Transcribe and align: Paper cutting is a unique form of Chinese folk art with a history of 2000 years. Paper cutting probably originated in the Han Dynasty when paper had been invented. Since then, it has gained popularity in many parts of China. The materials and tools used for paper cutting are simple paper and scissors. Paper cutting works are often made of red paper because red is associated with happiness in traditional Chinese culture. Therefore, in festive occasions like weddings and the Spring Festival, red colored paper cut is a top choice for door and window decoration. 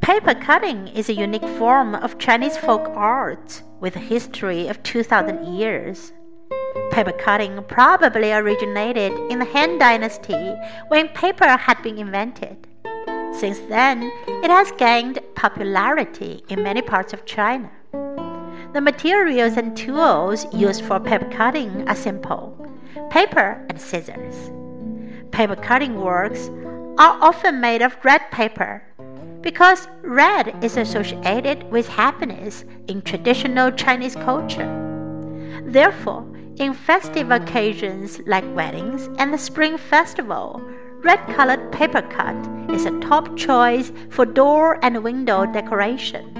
Paper 0.00 0.34
cutting 0.40 0.86
is 0.88 1.08
a 1.08 1.14
unique 1.14 1.48
form 1.58 1.96
of 1.96 2.18
Chinese 2.18 2.56
folk 2.56 2.88
art 2.94 3.62
with 3.80 3.96
a 3.96 3.98
history 3.98 4.68
of 4.68 4.80
2000 4.84 5.44
years. 5.56 6.12
Paper 6.92 7.10
cutting 7.10 7.64
probably 7.64 8.32
originated 8.32 9.12
in 9.28 9.40
the 9.40 9.44
Han 9.46 9.78
Dynasty 9.78 10.54
when 10.86 11.08
paper 11.08 11.48
had 11.48 11.82
been 11.82 11.98
invented. 11.98 12.68
Since 13.32 13.58
then, 13.68 14.12
it 14.28 14.50
has 14.50 14.70
gained 14.78 15.18
popularity 15.34 16.44
in 16.48 16.62
many 16.62 16.80
parts 16.80 17.12
of 17.12 17.24
China. 17.24 17.72
The 18.72 18.80
materials 18.80 19.56
and 19.56 19.76
tools 19.76 20.46
used 20.54 20.84
for 20.84 21.00
paper 21.00 21.28
cutting 21.30 21.88
are 21.88 21.96
simple 21.96 22.56
paper 23.10 23.64
and 23.68 23.80
scissors. 23.80 24.52
Paper 25.32 25.56
cutting 25.56 26.00
works 26.00 26.48
are 26.96 27.18
often 27.20 27.60
made 27.60 27.82
of 27.82 27.96
red 28.04 28.22
paper 28.30 28.82
because 29.40 29.88
red 30.02 30.56
is 30.64 30.76
associated 30.76 31.70
with 31.70 31.88
happiness 31.88 32.64
in 32.86 33.02
traditional 33.02 33.70
Chinese 33.72 34.14
culture. 34.14 34.70
Therefore, 35.66 36.24
in 36.56 36.72
festive 36.72 37.30
occasions 37.30 38.20
like 38.26 38.44
weddings 38.54 39.08
and 39.18 39.34
the 39.34 39.38
Spring 39.38 39.76
Festival, 39.76 40.62
red 41.02 41.18
colored 41.34 41.72
paper 41.72 42.00
cut 42.02 42.36
is 42.70 42.86
a 42.86 43.00
top 43.00 43.36
choice 43.36 43.92
for 44.08 44.24
door 44.24 44.78
and 44.82 45.02
window 45.02 45.44
decoration. 45.46 46.33